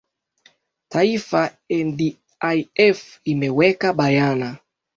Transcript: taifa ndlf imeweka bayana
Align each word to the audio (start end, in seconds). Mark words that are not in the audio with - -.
taifa 0.93 1.43
ndlf 1.79 3.01
imeweka 3.31 3.87
bayana 3.99 4.49